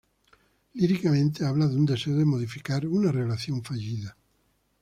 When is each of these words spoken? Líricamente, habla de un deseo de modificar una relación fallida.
Líricamente, 0.73 1.45
habla 1.45 1.67
de 1.67 1.75
un 1.75 1.85
deseo 1.85 2.15
de 2.17 2.25
modificar 2.25 2.87
una 2.87 3.11
relación 3.11 3.63
fallida. 3.63 4.17